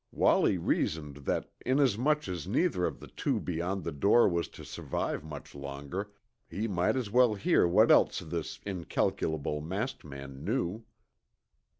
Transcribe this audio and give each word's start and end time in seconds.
Wallie 0.11 0.57
reasoned 0.57 1.15
that 1.29 1.51
inasmuch 1.63 2.27
as 2.27 2.47
neither 2.47 2.87
of 2.87 2.99
the 2.99 3.07
two 3.07 3.39
beyond 3.39 3.83
the 3.83 3.91
door 3.91 4.27
was 4.27 4.47
to 4.47 4.65
survive 4.65 5.23
much 5.23 5.53
longer, 5.53 6.09
he 6.49 6.67
might 6.67 6.95
as 6.95 7.11
well 7.11 7.35
hear 7.35 7.67
what 7.67 7.91
else 7.91 8.17
this 8.17 8.59
incalculable 8.65 9.61
masked 9.61 10.03
man 10.03 10.43
knew. 10.43 10.83